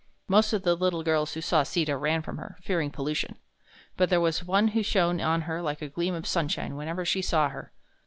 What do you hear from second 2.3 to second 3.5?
her, fearing pollution.